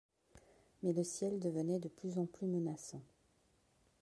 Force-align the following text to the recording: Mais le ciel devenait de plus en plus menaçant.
Mais 0.81 0.93
le 0.93 1.03
ciel 1.03 1.39
devenait 1.39 1.77
de 1.77 1.87
plus 1.87 2.17
en 2.17 2.25
plus 2.25 2.47
menaçant. 2.47 3.03